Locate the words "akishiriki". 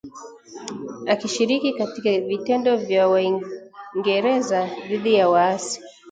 1.07-1.73